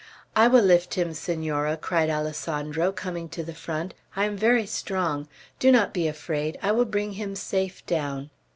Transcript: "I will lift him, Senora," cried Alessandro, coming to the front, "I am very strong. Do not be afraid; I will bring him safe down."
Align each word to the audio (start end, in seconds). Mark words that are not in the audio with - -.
"I 0.35 0.47
will 0.47 0.63
lift 0.63 0.95
him, 0.95 1.13
Senora," 1.13 1.77
cried 1.77 2.09
Alessandro, 2.09 2.91
coming 2.91 3.29
to 3.29 3.43
the 3.43 3.53
front, 3.53 3.93
"I 4.15 4.25
am 4.25 4.35
very 4.35 4.65
strong. 4.65 5.27
Do 5.59 5.71
not 5.71 5.93
be 5.93 6.07
afraid; 6.07 6.57
I 6.63 6.71
will 6.71 6.85
bring 6.85 7.11
him 7.11 7.35
safe 7.35 7.85
down." 7.85 8.31